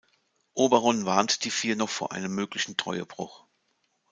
[0.55, 3.45] Oberon warnt die vier noch vor einem möglichen Treuebruch.